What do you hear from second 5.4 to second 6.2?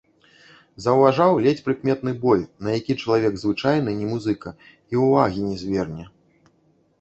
не зверне.